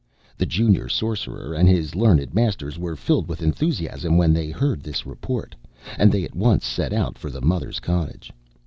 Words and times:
The 0.35 0.47
Junior 0.47 0.89
Sorcerer 0.89 1.53
and 1.53 1.69
his 1.69 1.93
learned 1.95 2.33
Masters 2.33 2.79
were 2.79 2.95
filled 2.95 3.27
with 3.27 3.43
enthusiasm 3.43 4.17
when 4.17 4.33
they 4.33 4.49
heard 4.49 4.81
this 4.81 5.05
report, 5.05 5.53
and 5.95 6.11
they 6.11 6.23
at 6.23 6.33
once 6.35 6.65
set 6.65 6.91
out 6.91 7.19
for 7.19 7.29
the 7.29 7.39
mother's 7.39 7.79
cottage. 7.79 8.33